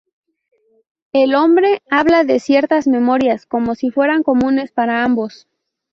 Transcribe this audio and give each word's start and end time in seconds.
El 1.13 1.35
hombre 1.35 1.83
habla 1.91 2.23
de 2.23 2.39
ciertas 2.39 2.87
memorias 2.87 3.45
como 3.45 3.75
si 3.75 3.91
fueran 3.91 4.23
comunes 4.23 4.71
para 4.71 5.03
ambos. 5.03 5.47